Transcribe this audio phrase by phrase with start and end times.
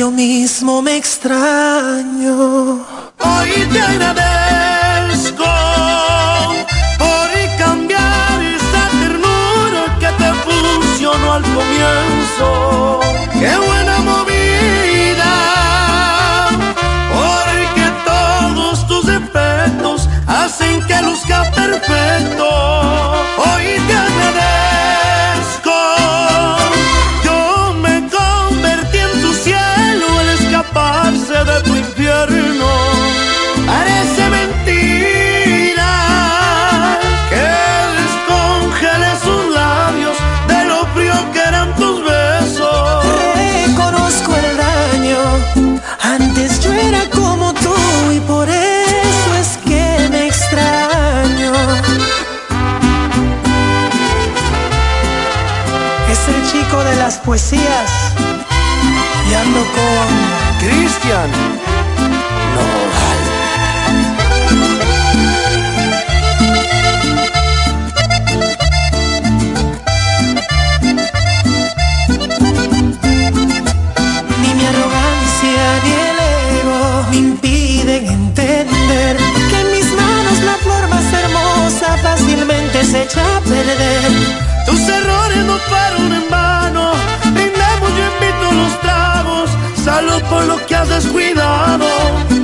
[0.00, 2.86] yo mismo me extraño.
[61.10, 61.16] Ni
[74.54, 76.18] mi arrogancia ni el
[76.60, 79.16] ego me impiden entender
[79.50, 84.12] que en mis manos la flor más hermosa fácilmente se echa a perder.
[84.64, 86.19] Tus errores no fueron
[90.28, 91.86] por lo que has descuidado.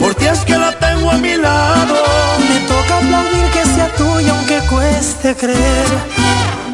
[0.01, 1.95] Por ti es que la tengo a mi lado.
[2.49, 5.87] Me toca aplaudir que sea tuya aunque cueste creer.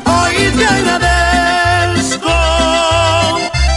[0.04, 2.30] Hoy te agradezco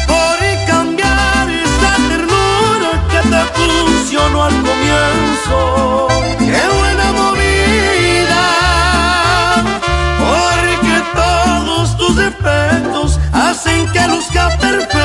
[0.07, 6.07] por cambiar esa ternura que te funcionó al comienzo.
[6.39, 8.43] Qué buena movida,
[10.19, 15.04] porque todos tus defectos hacen que luzca perfecto.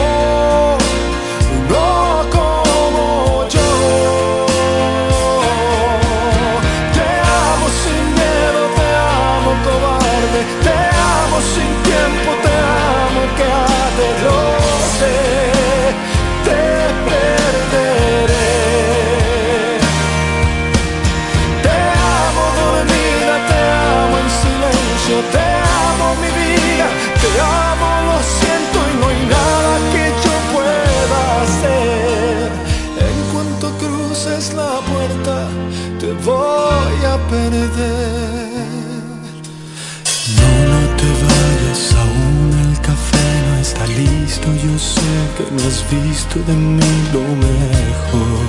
[45.91, 48.45] Visto de mí lo mejor.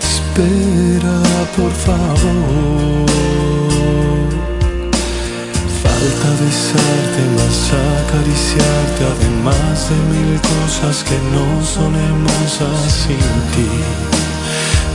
[0.00, 1.18] Espera,
[1.56, 3.06] por favor.
[5.82, 7.58] Falta besarte, más
[8.02, 13.70] acariciarte, además de mil cosas que no son hermosas sin ti.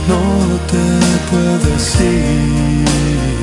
[0.08, 0.22] No
[0.70, 0.84] te
[1.30, 3.41] puedes ir.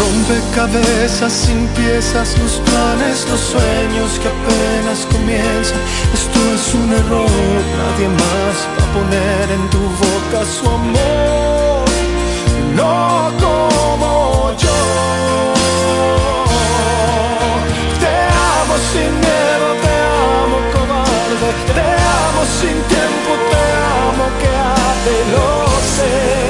[0.00, 5.78] Rompecabezas sin piezas, los planes, los sueños que apenas comienzan.
[6.14, 7.28] Esto es un error,
[7.80, 11.84] nadie más va a poner en tu boca su amor.
[12.74, 14.80] No como yo.
[18.02, 18.14] Te
[18.56, 19.94] amo sin miedo, te
[20.40, 21.88] amo cobarde, te
[22.24, 23.64] amo sin tiempo, te
[24.00, 25.46] amo que hace lo
[25.94, 26.40] sé.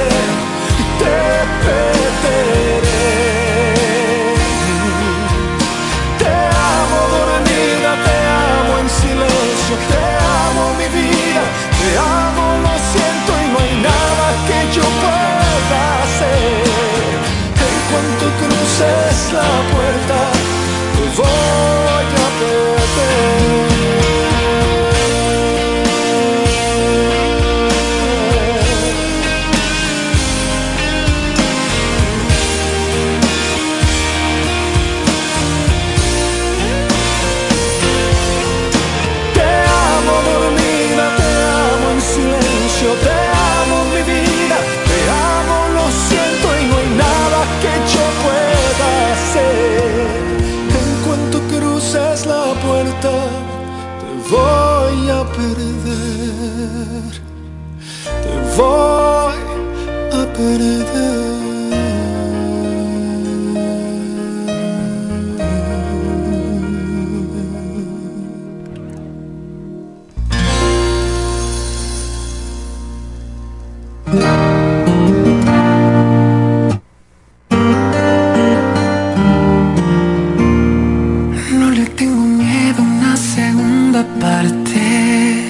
[84.01, 85.45] aparte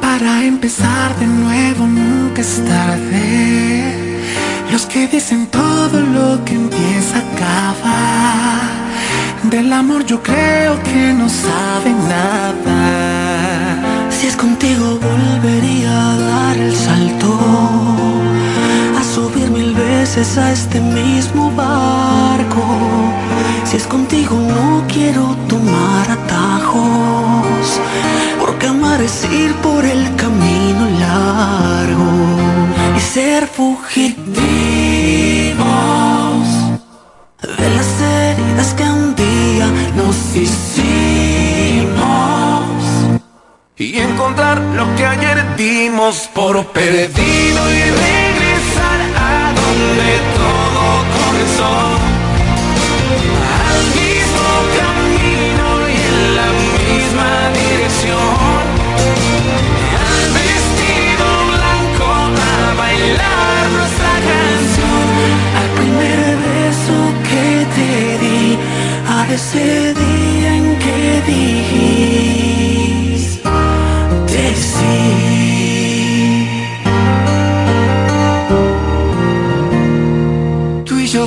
[0.00, 3.94] para empezar de nuevo, nunca es tarde.
[4.72, 7.98] Los que dicen todo lo que empieza acaba.
[9.50, 12.80] Del amor yo creo que no saben nada.
[14.10, 17.30] Si es contigo volvería a dar el salto
[19.14, 22.62] subir mil veces a este mismo barco.
[23.64, 27.80] Si es contigo no quiero tomar atajos,
[28.40, 32.10] porque amar es ir por el camino largo
[32.96, 34.38] y ser fugitivos
[37.60, 39.66] de las heridas que un día
[39.96, 40.78] nos hicimos
[43.76, 48.17] y encontrar lo que ayer dimos por perdido y
[51.60, 51.74] Al
[53.98, 54.46] mismo
[54.78, 58.62] camino y en la misma dirección.
[60.06, 65.06] Al vestido blanco a bailar nuestra canción.
[65.60, 66.96] Al primer beso
[67.28, 67.90] que te
[68.22, 68.42] di,
[69.08, 72.08] a ese día en que dijiste.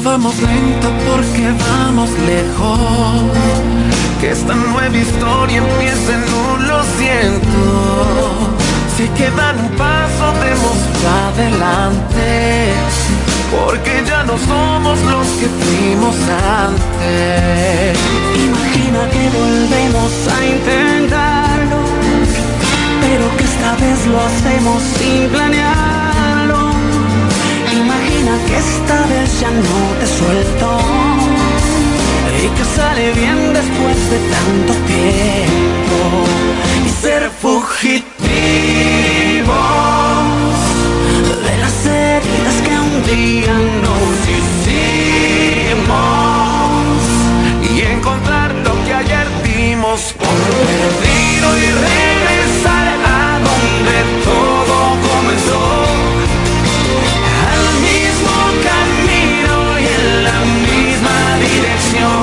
[0.03, 3.38] vamos lento porque vamos lejos.
[4.19, 8.56] Que esta nueva historia empiece en lo siento.
[8.95, 10.77] Si hay que dar un paso, demos
[11.25, 12.74] adelante.
[13.51, 16.15] Porque ya no somos los que fuimos
[16.65, 18.00] antes.
[18.36, 21.77] Imagina que volvemos a intentarlo.
[23.01, 26.00] Pero que esta vez lo hacemos sin planear
[28.47, 30.80] que esta vez ya no te suelto
[32.44, 36.00] y que sale bien después de tanto tiempo
[36.85, 38.02] y ser fugitivos
[41.45, 43.54] de las heridas que un día
[43.85, 45.52] nos hicimos
[47.69, 52.31] y encontrar lo que ayer dimos por perdido y regresado
[61.92, 62.20] canción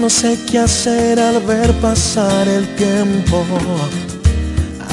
[0.00, 3.44] No sé qué hacer al ver pasar el tiempo.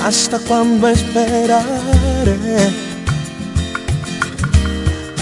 [0.03, 2.35] ¿Hasta cuándo esperaré?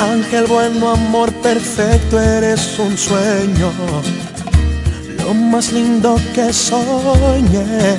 [0.02, 3.72] Ángel bueno, amor perfecto, eres un sueño.
[5.20, 7.96] Lo más lindo que soñé.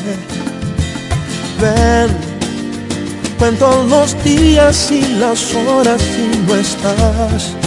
[1.61, 2.11] Ven,
[3.39, 7.66] cuento los días y las horas y no estás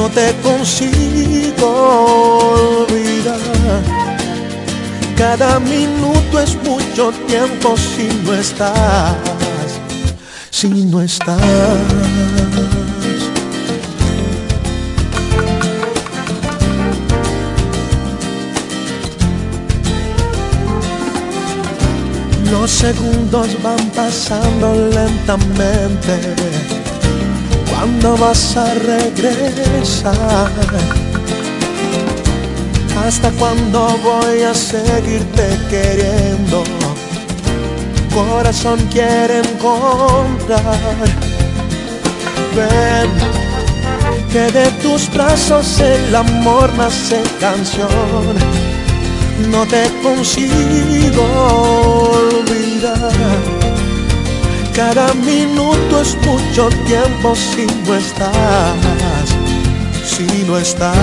[0.00, 1.68] no te consigo
[2.86, 3.82] olvidar.
[5.16, 9.14] Cada minuto es mucho tiempo si no estás,
[10.50, 11.40] si no estás.
[22.50, 24.66] Los segundos van pasando
[24.98, 26.89] lentamente
[27.80, 30.50] ¿Cuándo vas a regresar?
[33.06, 36.62] ¿Hasta cuándo voy a seguirte queriendo?
[38.14, 40.62] Corazón quiere encontrar.
[42.54, 43.10] Ven,
[44.30, 47.88] que de tus brazos el amor nace canción.
[49.50, 51.24] No te consigo
[52.12, 53.59] olvidar.
[54.74, 58.30] Cada minuto es mucho tiempo si no estás,
[60.04, 60.96] si no estás.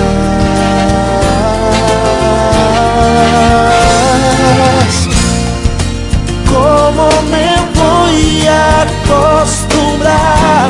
[6.50, 10.70] ¿Cómo me voy a acostumbrar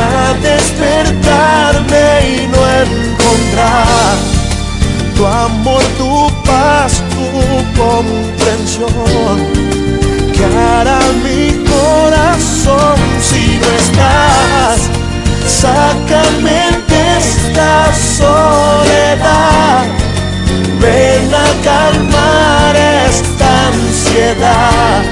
[0.00, 4.16] a despertarme y no encontrar
[5.16, 7.26] tu amor, tu paz, tu
[7.80, 9.38] comprensión?
[10.32, 11.53] Que hará mi
[11.84, 14.78] corazón si no estás?
[15.46, 19.84] Sácame de esta soledad.
[20.80, 22.76] Ven a calmar
[23.08, 25.02] esta ansiedad.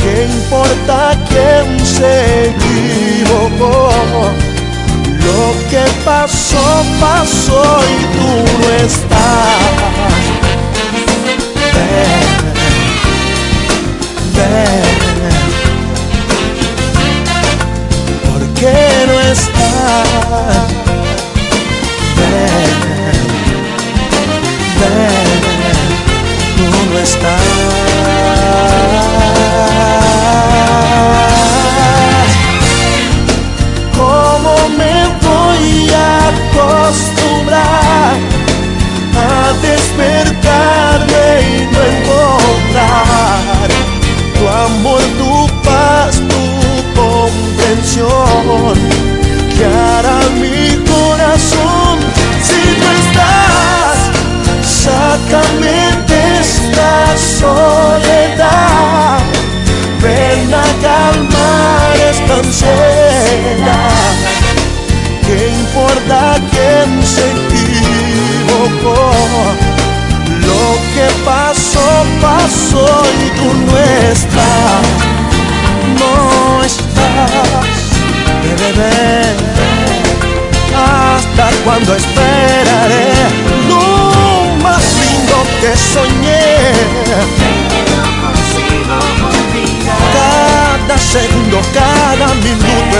[0.00, 0.98] ¿Qué importa
[1.28, 2.14] quién se
[2.50, 3.90] equivocó?
[5.26, 6.66] Lo que pasó,
[7.00, 10.21] pasó y tú no estás.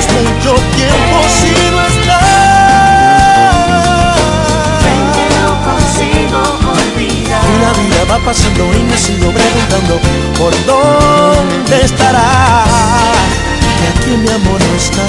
[0.03, 2.23] Es mucho tiempo si no estás.
[7.49, 10.01] Y la vida va pasando y me sigo preguntando
[10.39, 12.65] por dónde estará.
[13.79, 15.03] Que aquí mi amor no está.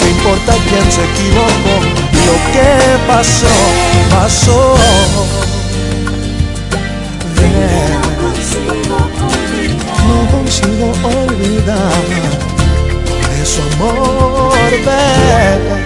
[0.00, 1.74] ¿Qué importa quién se equivocó?
[2.26, 2.68] Lo que
[3.06, 3.54] pasó,
[4.10, 4.76] pasó.
[7.36, 7.97] Ven,
[13.80, 14.52] amor.
[14.84, 15.78] Ven.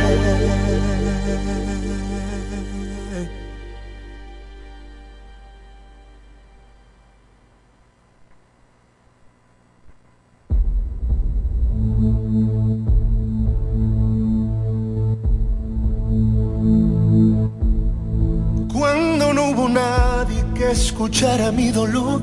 [20.73, 22.23] Escuchara mi dolor,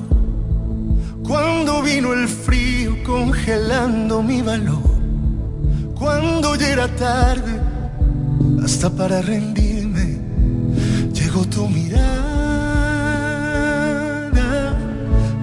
[1.24, 4.89] cuando vino el frío congelando mi valor,
[6.00, 7.60] cuando ya era tarde,
[8.64, 10.18] hasta para rendirme,
[11.12, 12.00] llegó tu mirada,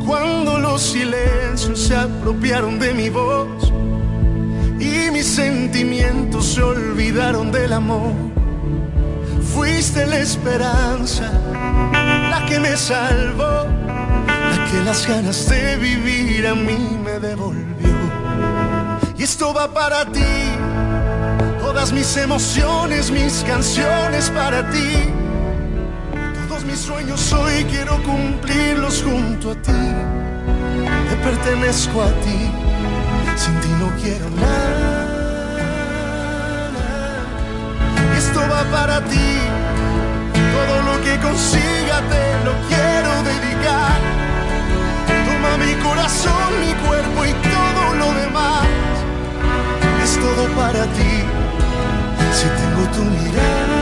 [0.07, 3.71] cuando los silencios se apropiaron de mi voz
[4.81, 8.15] y mis sentimientos se olvidaron del amor.
[9.55, 11.31] Fuiste la esperanza,
[12.31, 13.67] la que me salvó,
[14.27, 17.76] la que las ganas de vivir a mí me devolvió.
[19.29, 20.35] Esto va para ti,
[21.59, 25.13] todas mis emociones, mis canciones para ti.
[26.49, 29.87] Todos mis sueños hoy quiero cumplirlos junto a ti.
[31.11, 32.39] Te pertenezco a ti,
[33.35, 35.09] sin ti no quiero nada.
[38.17, 39.33] Esto va para ti.
[40.55, 43.99] Todo lo que consiga te lo quiero dedicar.
[45.27, 48.86] Toma mi corazón, mi cuerpo y todo lo demás.
[50.21, 51.15] Todo para ti.
[52.39, 53.81] Si tengo tu mirada.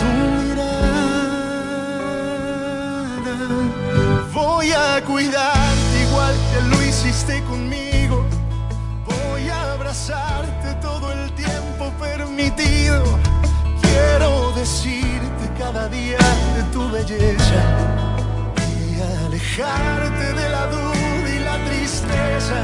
[0.00, 0.96] Tu mirada.
[4.32, 8.16] Voy a cuidarte igual que lo hiciste conmigo.
[9.06, 13.04] Voy a abrazarte todo el tiempo permitido.
[13.82, 16.18] Quiero decirte cada día
[16.56, 17.60] de tu belleza
[18.80, 22.55] y alejarte de la duda y la tristeza,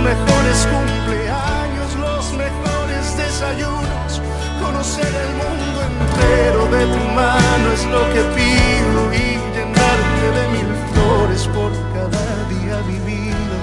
[0.00, 4.22] mejores cumpleaños, los mejores desayunos,
[4.62, 10.70] conocer el mundo entero de tu mano es lo que pido y llenarte de mil
[10.92, 13.54] flores por cada día vivido.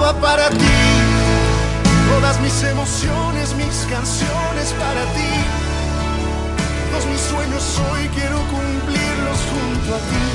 [0.00, 0.78] va para ti.
[2.10, 5.32] Todas mis emociones, mis canciones para ti.
[6.90, 10.26] Todos mis sueños hoy quiero cumplirlos junto a ti.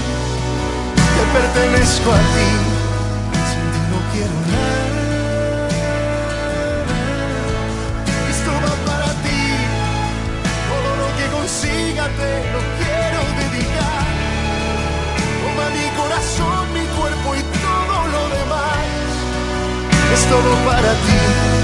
[1.15, 2.49] Te pertenezco a ti,
[4.13, 4.21] Esto
[8.51, 9.43] va para ti,
[10.69, 14.05] todo lo que consiga te lo quiero dedicar.
[15.41, 18.85] Toma mi corazón, mi cuerpo y todo lo demás.
[20.13, 21.62] Es todo para ti.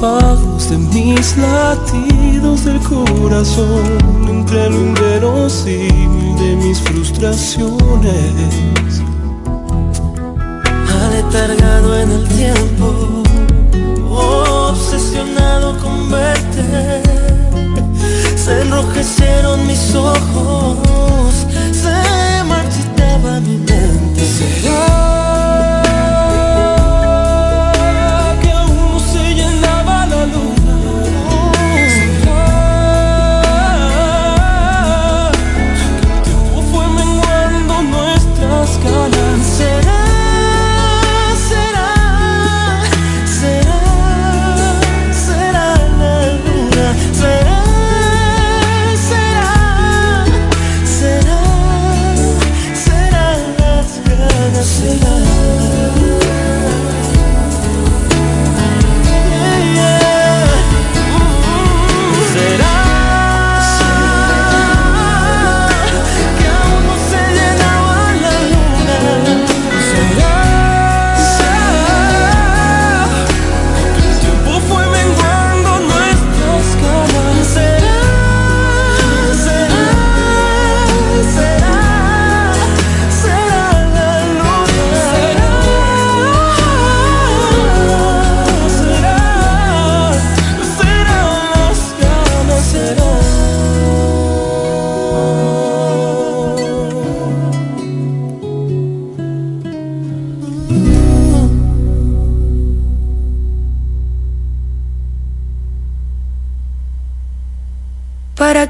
[0.00, 8.34] De mis latidos del corazón, entre lo inverosímil de mis frustraciones.
[11.04, 13.22] Aletargado en el tiempo,
[14.10, 17.02] obsesionado con verte,
[18.36, 24.93] se enrojecieron mis ojos, se marchitaba mi mente.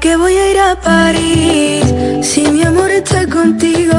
[0.05, 1.83] Qué voy a ir a París
[2.21, 3.97] si mi amor está contigo?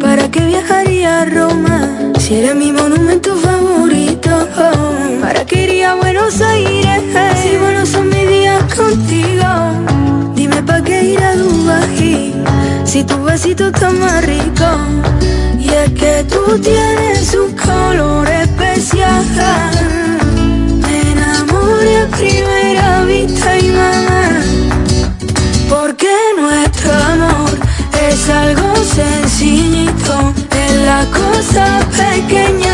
[0.00, 1.78] ¿Para qué viajaría a Roma
[2.18, 4.30] si eres mi monumento favorito?
[5.20, 7.02] ¿Para qué iría a Buenos Aires
[7.40, 9.50] si buenos son mis días contigo?
[10.34, 12.34] Dime para qué ir a Dubái
[12.84, 14.68] si tu besito está más rico.
[15.60, 17.11] Y es que tú tienes
[29.44, 32.71] Es la cosa pequeña,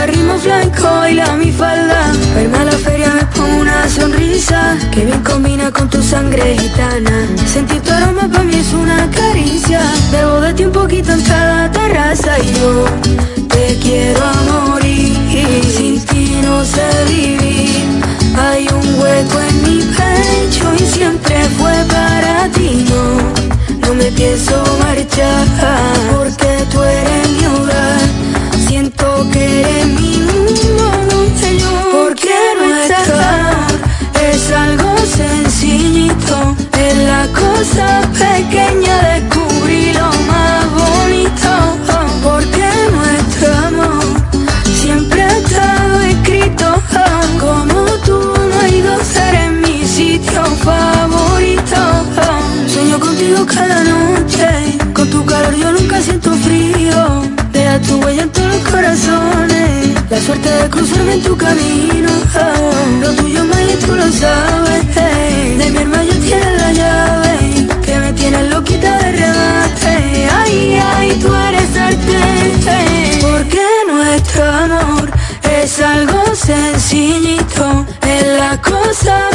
[0.00, 2.12] al ritmo flanco baila mi falda.
[2.34, 7.26] Verme a la feria me pongo una sonrisa, que bien combina con tu sangre gitana.
[7.46, 11.70] Sentir tu aroma para mí es una caricia, debo de ti un poquito en cada
[11.70, 12.84] terraza y yo
[13.48, 15.16] te quiero a morir.
[15.76, 18.00] Sin ti no sé vivir.
[18.38, 22.86] Hay un hueco en mi pecho y siempre fue para ti.
[22.90, 25.46] No, no me pienso marchar
[26.10, 26.49] porque
[37.70, 41.50] cosa pequeña, descubrí lo más bonito.
[42.22, 44.04] Porque nuestro amor
[44.80, 46.82] siempre ha estado escrito.
[47.38, 48.18] Como tú
[48.50, 51.76] no hay dos, eres mi sitio favorito.
[52.66, 57.22] Sueño contigo cada noche, con tu calor yo nunca siento frío.
[57.52, 62.10] Deja tu huella en todos los corazones, la suerte de cruzarme en tu camino.
[63.00, 64.59] Lo tuyo más y tú lo sabes.
[79.04, 79.29] La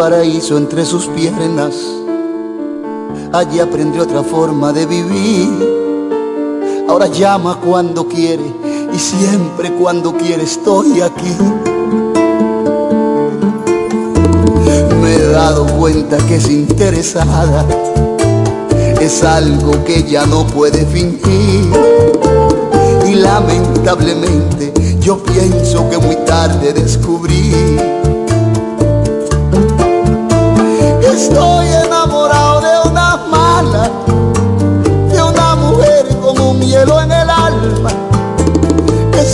[0.00, 1.74] paraíso entre sus piernas.
[3.34, 5.50] Allí aprendí otra forma de vivir.
[6.88, 8.46] Ahora llama cuando quiere
[8.94, 11.36] y siempre cuando quiere estoy aquí.
[15.02, 17.66] Me he dado cuenta que es interesada.
[19.02, 21.70] Es algo que ya no puede fingir.
[23.06, 27.99] Y lamentablemente yo pienso que muy tarde descubrí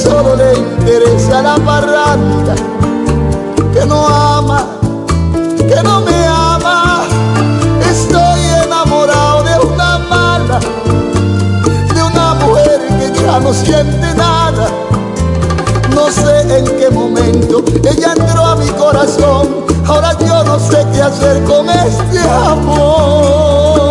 [0.07, 2.55] solo le interesa la parranda,
[3.73, 4.67] que no ama,
[5.59, 7.03] que no me ama.
[7.91, 10.61] Estoy enamorado de una mala,
[11.95, 14.69] de una mujer que ya no siente nada.
[15.95, 19.67] No sé en qué momento ella entró a mi corazón.
[19.87, 23.87] Ahora yo no sé qué hacer con este amor.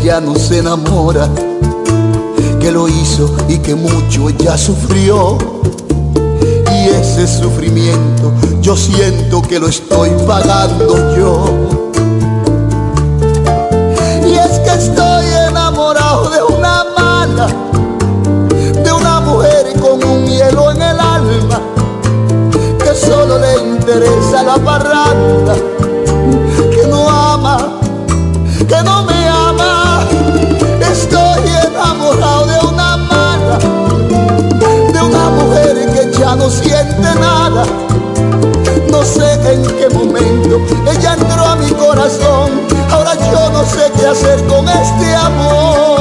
[0.00, 1.28] Ya no se enamora,
[2.60, 5.38] que lo hizo y que mucho ella sufrió.
[6.72, 11.44] Y ese sufrimiento yo siento que lo estoy pagando yo.
[14.26, 17.48] Y es que estoy enamorado de una mala,
[18.84, 21.60] de una mujer con un hielo en el alma,
[22.78, 25.54] que solo le interesa la parranda,
[26.70, 27.80] que no ama,
[28.68, 29.01] que no
[37.14, 37.64] nada.
[38.90, 40.60] No sé en qué momento
[40.90, 42.50] ella entró a mi corazón.
[42.90, 45.91] Ahora yo no sé qué hacer con este amor.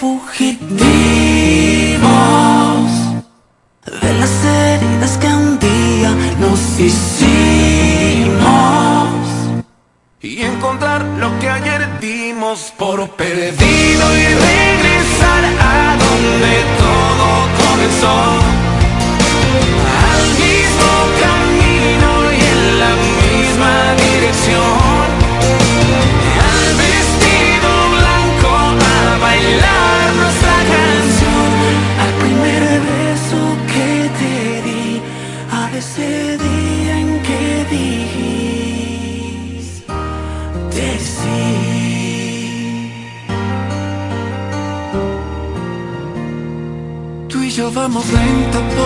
[0.00, 0.78] Fugitivos
[4.02, 7.18] de las heridas que un día nos hicimos
[10.20, 17.28] y encontrar lo que ayer dimos por perdido y regresar a donde todo
[17.62, 18.27] comenzó.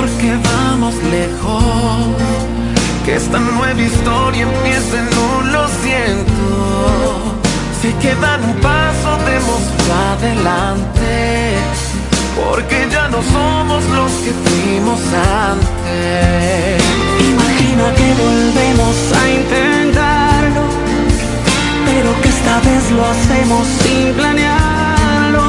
[0.02, 2.16] Porque vamos lejos.
[3.04, 6.46] Que esta nueva historia empiece un lo siento.
[7.80, 9.62] Si quedan un paso, demos
[10.10, 11.12] adelante.
[12.36, 15.00] Porque ya no somos los que fuimos
[15.50, 16.82] antes.
[17.32, 20.64] Imagina que volvemos a intentarlo,
[21.86, 25.46] pero que esta vez lo hacemos sin planearlo.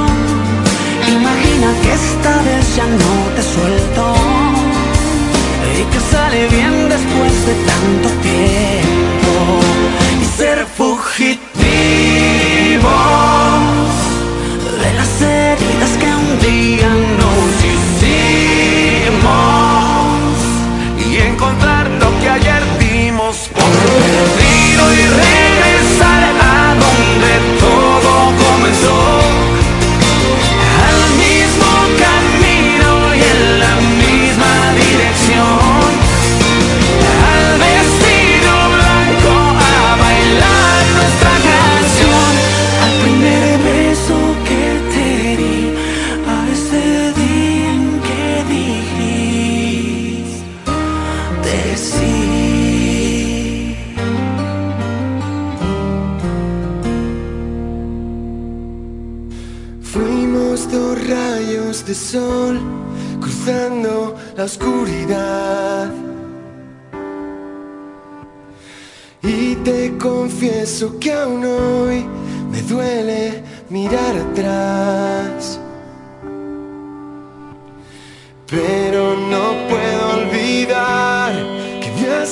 [1.17, 4.22] Imagina que esta vez ya no te suelto
[5.91, 9.33] que sale bien después de tanto tiempo.
[10.21, 11.43] Y ser fugitivos
[14.81, 18.02] de las heridas que un día nos hicimos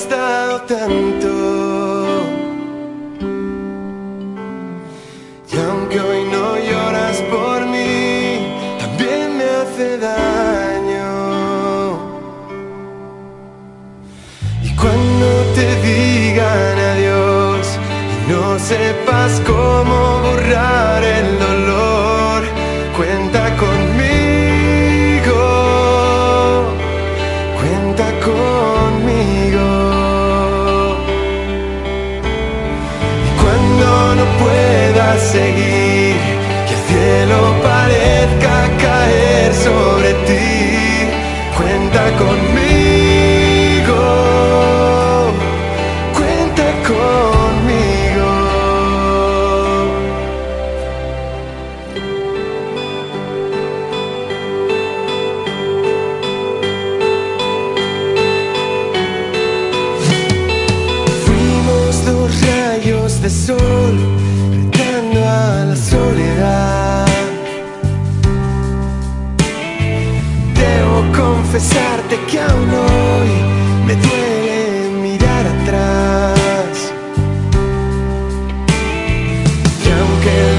[0.08, 1.61] dado tanto.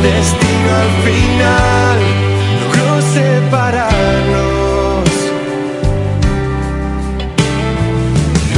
[0.03, 1.97] Destino al final
[2.61, 5.07] logró separarnos,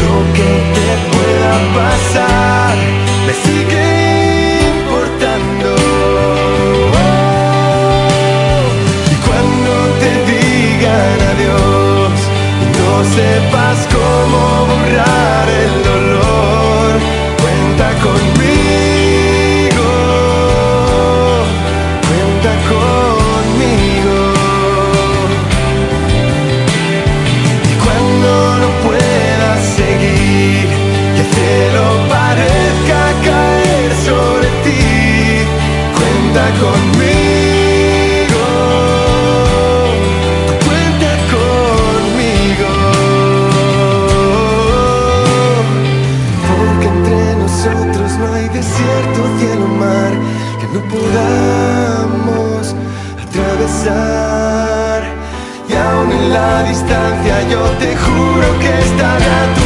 [0.02, 2.76] lo que te pueda pasar
[3.28, 3.86] me sigue
[4.76, 5.72] importando.
[9.12, 12.16] Y cuando te digan adiós
[12.80, 15.35] no sepas cómo borrar
[57.50, 59.65] yo te juro que estaré a tu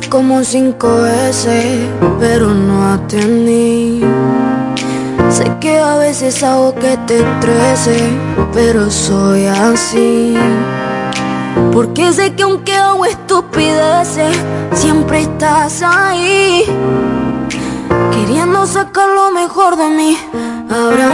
[0.00, 1.88] como cinco veces,
[2.18, 4.00] pero no atendí.
[5.30, 8.10] Sé que a veces hago que te estrese,
[8.52, 10.36] pero soy así.
[11.72, 14.36] Porque sé que aunque hago estupideces,
[14.72, 16.64] siempre estás ahí.
[18.10, 20.18] Queriendo sacar lo mejor de mí,
[20.70, 21.12] abrazarte,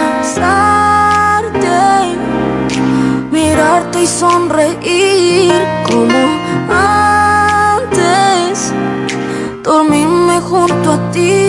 [3.30, 5.52] mirarte y sonreír
[5.84, 6.40] como
[9.62, 11.48] dormirme junto a ti.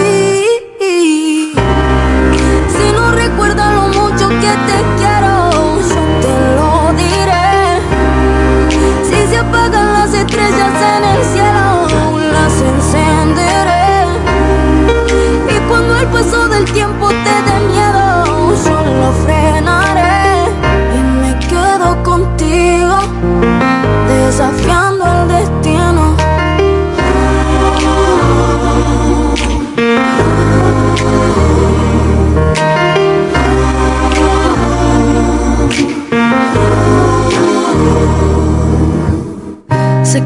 [2.73, 5.33] Si no recuerdas lo mucho que te quiero,
[5.91, 6.69] yo te lo
[7.01, 7.49] diré.
[9.07, 11.65] Si se apagan las estrellas en el cielo,
[12.33, 13.87] las encenderé.
[15.53, 18.00] Y cuando el paso del tiempo te dé miedo,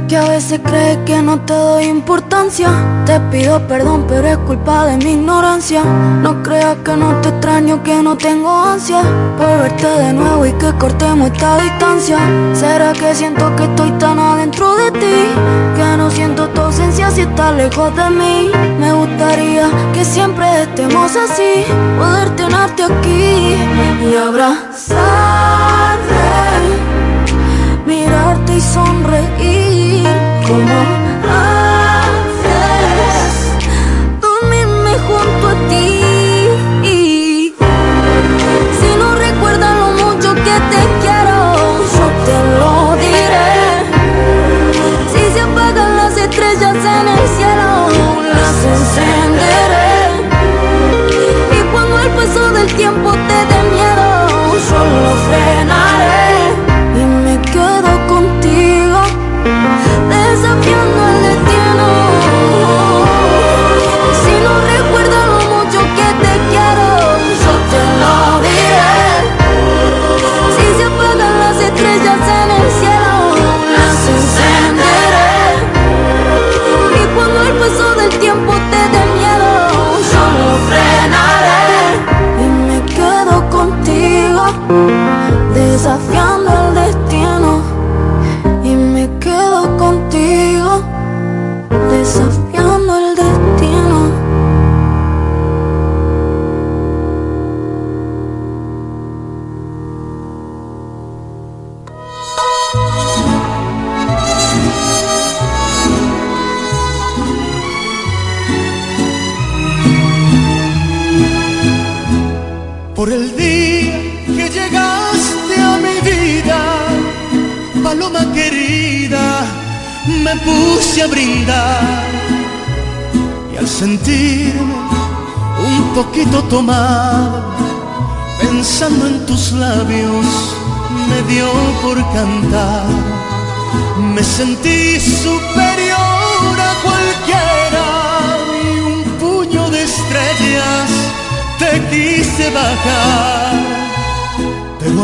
[0.07, 2.69] que a veces crees que no te doy importancia.
[3.05, 5.83] Te pido perdón, pero es culpa de mi ignorancia.
[5.83, 9.01] No creas que no te extraño, que no tengo ansia
[9.37, 12.17] por verte de nuevo y que cortemos esta distancia.
[12.53, 15.17] ¿Será que siento que estoy tan adentro de ti?
[15.75, 18.51] Que no siento tu ausencia si estás lejos de mí.
[18.79, 21.65] Me gustaría que siempre estemos así,
[21.97, 23.55] poder tenerte aquí
[24.11, 25.65] y abrazarte
[27.85, 29.74] mirarte y sonreír
[30.47, 30.79] como
[31.27, 32.43] antes,
[34.21, 35.83] dormirme junto a ti.
[38.79, 41.37] Si no recuerdas lo mucho que te quiero,
[41.95, 43.53] yo te lo diré.
[45.11, 47.69] Si se apagan las estrellas en el cielo,
[48.35, 49.93] las encenderé.
[51.57, 53.54] Y cuando el paso del tiempo te
[84.55, 86.14] contigo, desafiando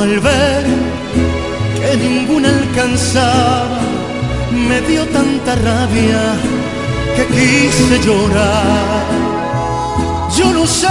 [0.01, 0.65] Al ver
[1.79, 3.79] que ninguna alcanzaba,
[4.51, 6.21] me dio tanta rabia
[7.15, 9.05] que quise llorar.
[10.35, 10.87] Yo no sé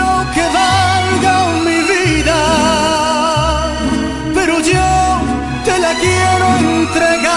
[0.00, 1.34] lo que valga
[1.64, 2.40] mi vida,
[4.34, 4.90] pero yo
[5.64, 6.46] te la quiero
[6.76, 7.32] entregar.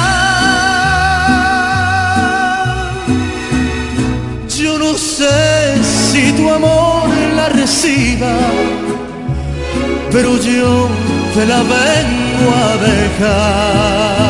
[4.50, 7.08] Yo no sé si tu amor
[7.38, 8.34] la reciba,
[10.12, 10.90] pero yo
[11.36, 14.26] te la vengo a dejar.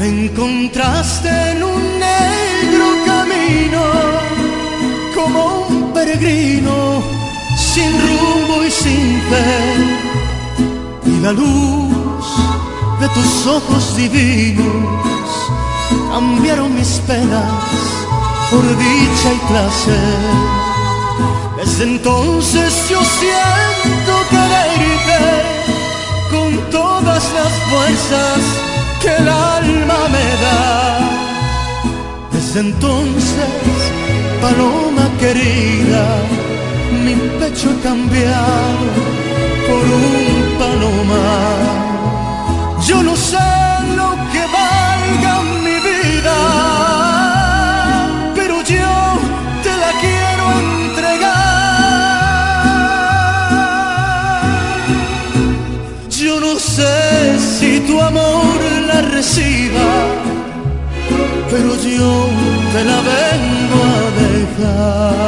[0.00, 3.82] encontraste en un negro camino
[5.14, 7.02] como un peregrino
[7.56, 9.50] sin rumbo y sin fe
[11.06, 12.26] y la luz
[13.00, 15.11] de tus ojos divinos
[16.12, 17.52] cambiaron mis penas
[18.50, 20.62] por dicha y placer
[21.64, 25.22] desde entonces yo siento quererte
[26.28, 28.40] con todas las fuerzas
[29.00, 30.98] que el alma me da.
[32.32, 33.50] Desde entonces,
[34.40, 36.04] paloma querida,
[37.04, 38.86] mi pecho ha cambiado
[39.68, 41.62] por un palomar.
[42.86, 43.51] Yo no sé
[62.72, 65.21] te la vengo a dejar.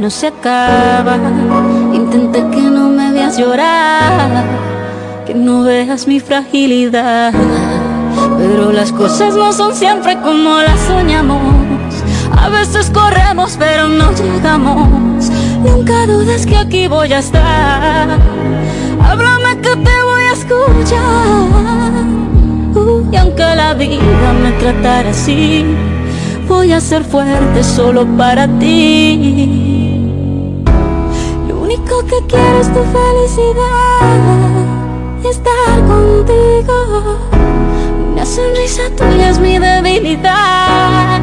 [0.00, 1.16] No se acaba.
[1.92, 4.44] Intenté que no me veas llorar,
[5.26, 7.32] que no veas mi fragilidad.
[8.38, 11.40] Pero las cosas no son siempre como las soñamos.
[12.36, 15.30] A veces corremos pero no llegamos.
[15.64, 18.08] Nunca dudes que aquí voy a estar.
[19.02, 21.46] Háblame que te voy a escuchar.
[23.12, 25.64] y aunque la vida me tratara así
[26.48, 29.75] voy a ser fuerte solo para ti.
[31.86, 34.00] Único que quiero es tu felicidad
[35.22, 37.16] estar contigo.
[38.12, 41.20] Una sonrisa tuya es mi debilidad.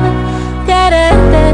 [0.65, 1.53] Quererte